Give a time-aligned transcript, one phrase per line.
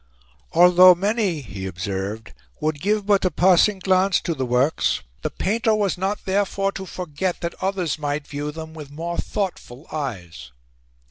[0.53, 5.75] Although many, he observed, would give but a passing glance to the works, the painter
[5.75, 10.49] was not therefore to forget that others might view them with more thoughtful eyes.